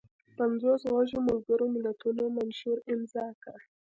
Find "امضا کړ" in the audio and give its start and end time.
2.93-3.59